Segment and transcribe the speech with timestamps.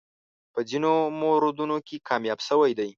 [0.53, 2.89] په ځینو موردونو کې کامیاب شوی دی.